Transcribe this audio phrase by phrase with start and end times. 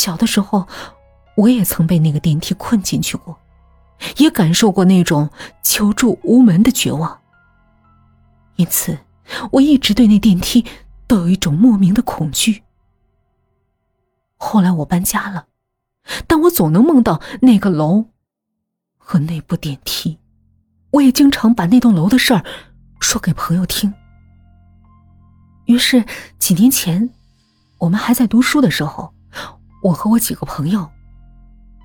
[0.00, 0.66] 小的时候，
[1.36, 3.38] 我也曾被那个电梯困进去过，
[4.16, 5.28] 也感受过那种
[5.62, 7.20] 求助无门的绝望。
[8.56, 8.96] 因此，
[9.52, 10.64] 我一直对那电梯
[11.06, 12.62] 都有一种莫名的恐惧。
[14.38, 15.48] 后来我搬家了，
[16.26, 18.06] 但我总能梦到那个楼
[18.96, 20.18] 和那部电梯。
[20.92, 22.42] 我也经常把那栋楼的事儿
[23.00, 23.92] 说给朋友听。
[25.66, 26.02] 于是
[26.38, 27.10] 几年前，
[27.76, 29.12] 我们还在读书的时候，
[29.82, 30.90] 我和我几个朋友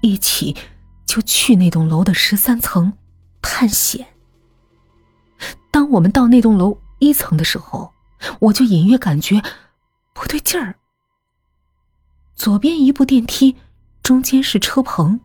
[0.01, 0.55] 一起
[1.05, 2.93] 就去那栋楼的十三层
[3.41, 4.05] 探险。
[5.71, 7.93] 当我们到那栋楼一层的时候，
[8.39, 9.41] 我就隐约感觉
[10.13, 10.75] 不对劲儿。
[12.35, 13.55] 左边一部电梯，
[14.03, 15.19] 中间是车棚，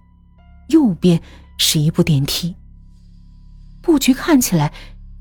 [0.68, 1.20] 右边
[1.58, 2.54] 是一部电梯。
[3.82, 4.72] 布局看起来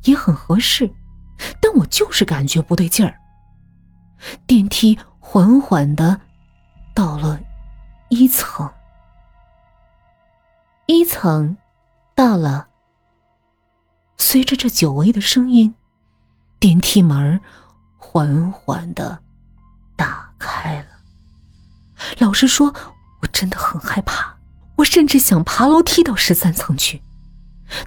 [0.04, 0.90] 也很合适，
[1.62, 3.16] 但我就是感觉不对劲儿。
[4.46, 6.20] 电梯缓缓的
[6.94, 7.40] 到了
[8.10, 8.70] 一层，
[10.88, 11.56] 一层
[12.16, 12.68] 到了。
[14.18, 15.74] 随着这久违的声音，
[16.60, 17.40] 电梯门
[17.98, 19.20] 缓缓的
[19.96, 20.88] 打开了。
[22.18, 22.74] 老实说，
[23.22, 24.36] 我真的很害怕，
[24.78, 27.02] 我甚至想爬楼梯到十三层去，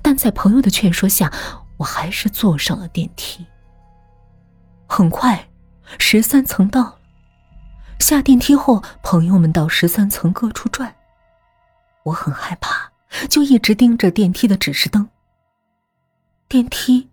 [0.00, 1.32] 但在朋友的劝说下，
[1.78, 3.44] 我还是坐上了电梯。
[4.86, 5.48] 很快，
[5.98, 6.98] 十三层到了。
[8.02, 10.92] 下电梯后，朋友们到十三层各处转，
[12.02, 12.90] 我很害怕，
[13.30, 15.08] 就一直盯着电梯的指示灯。
[16.48, 17.08] 电梯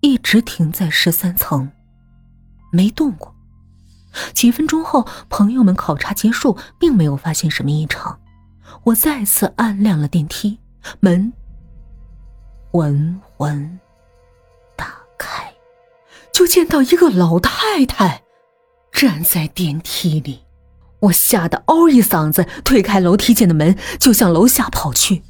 [0.00, 1.72] 一直停在十三层，
[2.70, 3.34] 没动过。
[4.34, 8.20] 几分钟后，朋友们考察结束，并没有发现什么异常。
[8.84, 10.58] 我再次按亮了电梯
[11.00, 11.32] 门，
[12.70, 13.80] 缓缓
[14.76, 15.54] 打开，
[16.32, 18.22] 就见到一个老太太
[18.92, 20.44] 站在电梯里。
[21.00, 25.22] 我吓得嗷一嗓子，推开楼梯间的门，就向楼下跑去。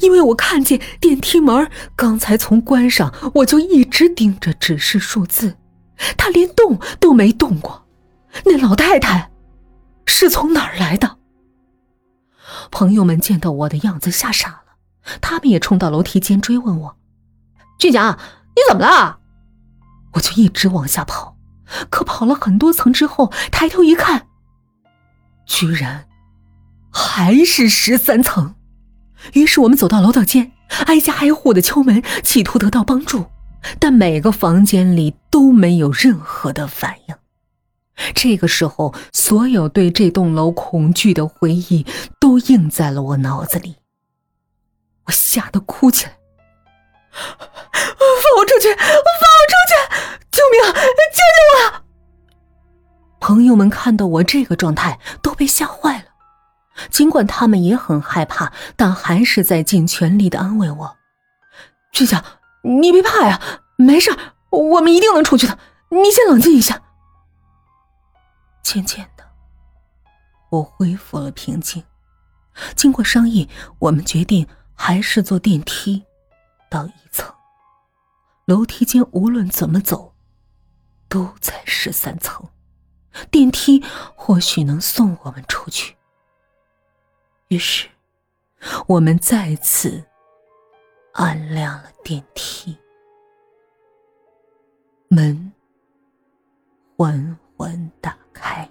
[0.00, 5.56] 因为我看见电梯门刚才从关上，我就一直盯着指示数字，
[6.16, 7.84] 它连动都没动过。
[8.44, 9.32] 那老太太
[10.06, 11.18] 是从哪儿来的？
[12.70, 14.76] 朋友们见到我的样子吓傻了，
[15.20, 16.96] 他们也冲到楼梯间追问我
[17.78, 18.16] ：“俊强，
[18.54, 19.18] 你怎么了？”
[20.14, 21.33] 我就一直往下跑，
[21.90, 24.26] 可跑了很多层之后，抬头一看，
[25.46, 26.06] 居然
[26.92, 28.54] 还是十三层。
[29.32, 30.52] 于是我们走到楼道间，
[30.86, 33.26] 挨家挨户的敲门，企图得到帮助，
[33.78, 37.14] 但每个房间里都没有任何的反应。
[38.14, 41.86] 这个时候，所有对这栋楼恐惧的回忆
[42.20, 43.76] 都印在了我脑子里。
[45.04, 46.12] 我吓得哭起来
[47.14, 47.38] ：“放
[48.38, 48.74] 我出去！
[48.74, 50.23] 放我出去！
[50.34, 50.72] 救命！
[50.72, 51.22] 救救
[51.54, 51.84] 我！”
[53.20, 56.04] 朋友们看到我这个状态，都被吓坏了。
[56.90, 60.96] 尽管他们也很害怕，但还是在尽全力的安慰我
[61.92, 62.22] ：“俊强，
[62.62, 63.40] 你别怕呀，
[63.76, 64.10] 没事，
[64.50, 65.56] 我们一定能出去的。
[65.90, 66.82] 你先冷静一下。”
[68.62, 69.24] 渐渐的，
[70.50, 71.84] 我恢复了平静。
[72.74, 76.04] 经过商议，我们决定还是坐电梯
[76.68, 77.32] 到一层。
[78.46, 80.13] 楼梯间无论怎么走，
[81.14, 82.44] 都在十三层，
[83.30, 83.80] 电梯
[84.16, 85.94] 或许能送我们出去。
[87.46, 87.86] 于是，
[88.88, 90.04] 我们再次
[91.12, 92.76] 按亮了电梯，
[95.06, 95.52] 门
[96.96, 98.18] 缓缓打。
[98.32, 98.68] 开，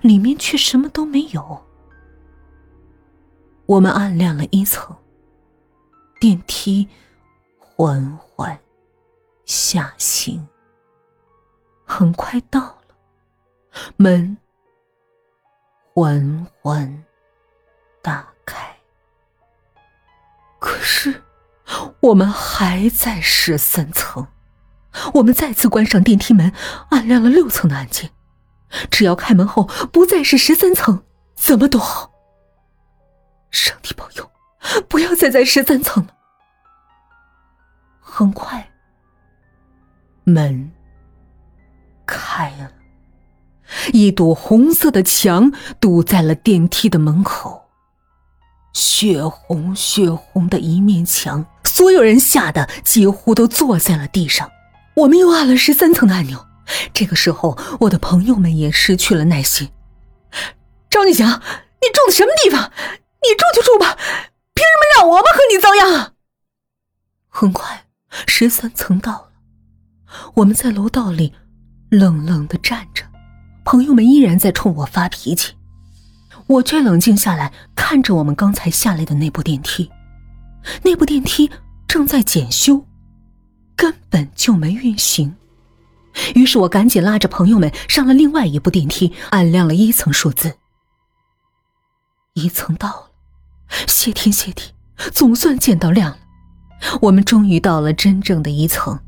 [0.00, 1.62] 里面却什么都没有。
[3.66, 4.96] 我们按亮了一层，
[6.18, 6.88] 电梯
[7.58, 8.58] 缓缓
[9.44, 10.48] 下行，
[11.92, 12.84] 很快到了，
[13.98, 14.38] 门
[15.92, 17.04] 缓缓
[18.00, 18.74] 打开。
[20.58, 21.22] 可是，
[22.00, 24.26] 我们还在十三层。
[25.12, 26.50] 我们再次关上电梯门，
[26.88, 28.10] 按亮了六层的按键。
[28.90, 31.04] 只要开门后不再是十三层，
[31.34, 32.10] 怎么都好。
[33.50, 34.32] 上帝保佑，
[34.88, 36.14] 不要再在十三层了。
[38.00, 38.72] 很快，
[40.24, 40.72] 门
[42.12, 42.70] 开了，
[43.94, 45.50] 一堵红色的墙
[45.80, 47.70] 堵在了电梯的门口，
[48.74, 54.50] 血红血红的一面墙，所有人吓得几乎都坐在了地上。
[54.94, 56.46] 我们又按了十三层的按钮。
[56.92, 59.70] 这个时候，我的朋友们也失去了耐心。
[60.90, 62.70] 张俊祥，你住的什么地方？
[63.22, 63.96] 你住就住吧，
[64.54, 66.12] 凭什么让我们和你遭殃啊？
[67.28, 67.86] 很快，
[68.26, 69.32] 十三层到了，
[70.34, 71.32] 我们在楼道里
[71.92, 73.04] 冷冷的站着，
[73.66, 75.52] 朋友们依然在冲我发脾气。
[76.46, 79.90] 我却冷静下来，看着我们刚才下来的那部电梯，
[80.82, 81.50] 那部电梯
[81.86, 82.86] 正在检修，
[83.76, 85.36] 根本就没运行。
[86.34, 90.54] 于是我赶紧拉着朋友们上了另外一部电梯，按亮了一层数字。
[92.32, 93.10] 一层到了，
[93.86, 94.72] 谢天谢地，
[95.12, 96.18] 总算见到亮了。
[97.02, 98.98] 我们终于到了真正的一层，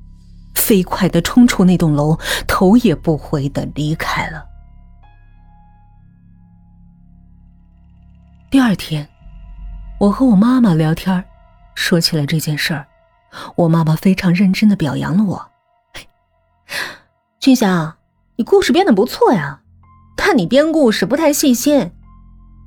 [0.65, 4.43] 飞快的冲出那栋楼，头也不回的离开了。
[8.51, 9.07] 第二天，
[10.01, 11.23] 我和我妈妈聊天，
[11.75, 12.87] 说起了这件事儿。
[13.57, 15.51] 我妈妈非常认真的表扬了我。
[17.39, 17.97] 俊祥，
[18.37, 19.61] 你故事编的不错呀，
[20.17, 21.93] 但你编故事不太细心。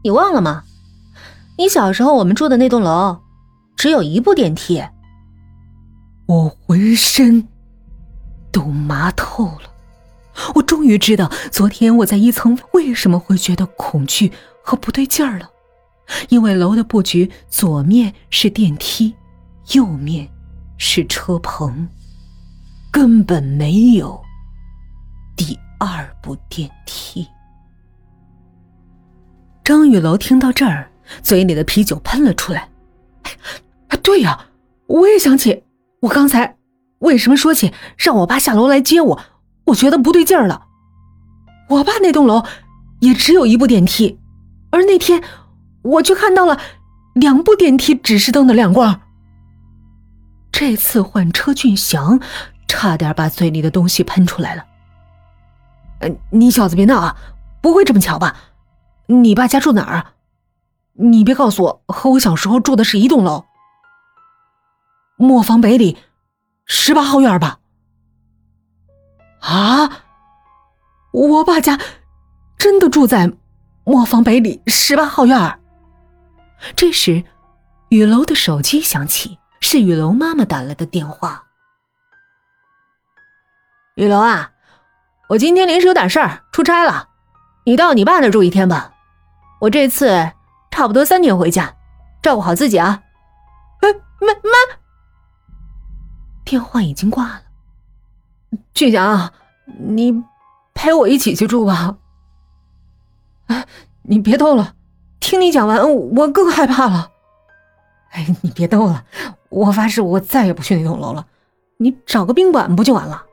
[0.04, 0.66] 你忘了吗？
[1.58, 3.24] 你小时候我们住的那栋楼，
[3.76, 4.84] 只有一部电梯。
[6.28, 7.48] 我浑身
[8.58, 9.72] 都麻透了。
[10.56, 14.32] 我终于知道昨天我在一层为什么会觉得恐惧
[14.64, 15.48] 和不对劲儿了。
[16.30, 19.14] 因为楼的布局，左面是电梯，
[19.74, 20.28] 右面
[20.80, 21.88] 是车棚，
[22.92, 24.20] 根本没有
[25.36, 27.28] 第二部电梯。
[29.64, 30.90] 张雨楼听到这儿，
[31.22, 32.68] 嘴里的啤酒喷了出来。
[33.90, 34.48] 哎，对呀，
[34.88, 35.64] 我也想起
[36.00, 36.57] 我刚才
[37.00, 39.20] 为什么说起让我爸下楼来接我，
[39.66, 40.66] 我觉得不对劲儿了。
[41.70, 42.44] 我爸那栋楼
[43.00, 44.20] 也只有一部电梯，
[44.72, 45.24] 而那天。
[45.84, 46.60] 我却看到了
[47.14, 49.00] 两部电梯指示灯的亮光。
[50.52, 52.20] 这次换车，俊祥
[52.68, 54.66] 差点把嘴里的东西喷出来了。
[56.00, 57.16] 呃，你小子别闹啊！
[57.62, 58.36] 不会这么巧吧？
[59.06, 60.08] 你爸家住哪儿？
[60.96, 63.46] 你别告诉我和我小时候住的是一栋楼。
[65.16, 65.96] 磨坊北里
[66.68, 67.60] 十八号院吧？
[69.40, 70.04] 啊！
[71.12, 71.80] 我爸家
[72.58, 73.32] 真的住在
[73.86, 75.60] 磨坊北里十八号院。
[76.76, 77.24] 这时，
[77.90, 81.46] 雨楼的手机响起，是雨楼妈妈打来的电话。
[83.96, 84.52] 雨楼啊，
[85.30, 87.08] 我今天临时有点事儿，出差了，
[87.64, 88.94] 你到你爸那住一天吧。
[89.62, 90.34] 我这次
[90.70, 91.74] 差不多三天回家，
[92.22, 93.02] 照顾好自己啊。
[93.80, 94.52] 哎，妈妈，
[96.48, 97.42] 电话已经挂了。
[98.74, 99.34] 俊祥，
[99.80, 100.24] 你
[100.74, 101.98] 陪我一起去住吧。
[103.48, 103.68] 哎，
[104.04, 104.74] 你别逗了。
[105.20, 107.12] 听你讲完，我更害怕了。
[108.12, 109.04] 哎，你别逗了，
[109.50, 111.28] 我发誓我再也不去那栋楼了。
[111.76, 113.26] 你找个宾馆不就完了？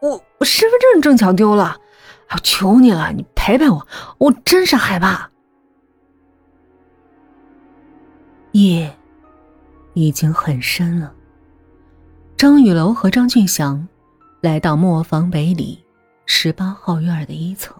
[0.00, 1.76] 我我身份证正巧丢了，
[2.30, 3.86] 我求你了，你陪陪我，
[4.16, 5.30] 我真是害怕。
[8.52, 8.96] 夜
[9.92, 11.12] 已经很深了，
[12.42, 13.86] 张雨楼和张俊祥
[14.40, 15.80] 来到磨坊北里
[16.26, 17.72] 十八号院的一层。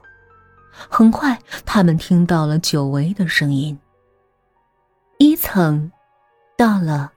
[0.70, 1.36] 很快，
[1.66, 3.76] 他们听到了久违的声音。
[5.18, 5.90] 一层
[6.56, 7.10] 到了，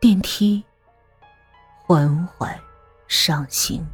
[0.00, 0.64] 电梯
[1.84, 2.58] 缓缓
[3.06, 3.86] 上行。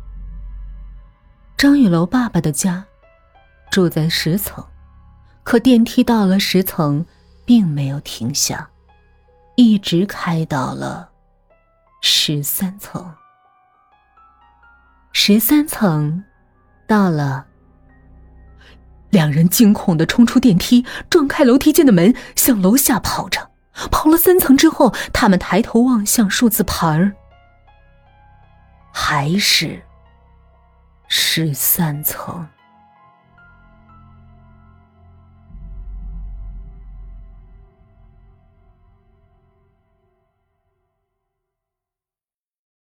[1.57, 2.85] 张雨楼爸爸的家
[3.73, 4.65] 住在十层，
[5.43, 7.05] 可电梯到了十层，
[7.45, 8.71] 并没有停下，
[9.57, 11.11] 一直开到了
[12.01, 13.15] 十三层。
[15.13, 16.25] 十三层
[16.87, 17.47] 到了。
[19.11, 23.51] 两人惊恐的冲出电梯，撞开楼梯间的门，向楼下跑着。
[23.91, 27.13] 跑了三层之后，他们抬头望向数字牌儿，
[28.93, 29.83] 还是
[31.09, 32.47] 十三层。